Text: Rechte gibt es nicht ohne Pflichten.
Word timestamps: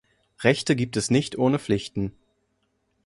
Rechte 0.39 0.75
gibt 0.75 0.97
es 0.97 1.11
nicht 1.11 1.37
ohne 1.37 1.59
Pflichten. 1.59 2.11